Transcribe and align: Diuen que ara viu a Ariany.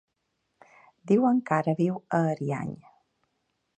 Diuen 1.11 1.41
que 1.49 1.55
ara 1.57 1.75
viu 1.81 1.99
a 2.21 2.23
Ariany. 2.31 2.73